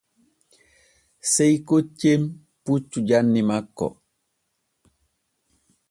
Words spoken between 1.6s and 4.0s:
koccen puccu janni makko.